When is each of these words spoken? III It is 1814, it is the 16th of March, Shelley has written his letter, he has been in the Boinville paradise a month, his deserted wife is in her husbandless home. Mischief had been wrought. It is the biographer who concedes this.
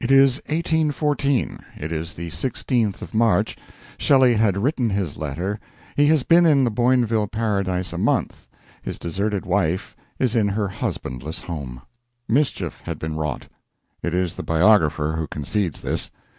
III 0.01 0.05
It 0.05 0.11
is 0.13 0.37
1814, 0.47 1.59
it 1.77 1.91
is 1.91 2.15
the 2.15 2.31
16th 2.31 3.03
of 3.03 3.13
March, 3.13 3.55
Shelley 3.99 4.33
has 4.33 4.55
written 4.55 4.89
his 4.89 5.15
letter, 5.15 5.59
he 5.95 6.07
has 6.07 6.23
been 6.23 6.43
in 6.47 6.63
the 6.63 6.71
Boinville 6.71 7.31
paradise 7.31 7.93
a 7.93 7.99
month, 7.99 8.47
his 8.81 8.97
deserted 8.97 9.45
wife 9.45 9.95
is 10.17 10.35
in 10.35 10.47
her 10.47 10.67
husbandless 10.69 11.41
home. 11.41 11.83
Mischief 12.27 12.81
had 12.85 12.97
been 12.97 13.15
wrought. 13.15 13.47
It 14.01 14.15
is 14.15 14.33
the 14.33 14.41
biographer 14.41 15.13
who 15.17 15.27
concedes 15.27 15.81
this. 15.81 16.09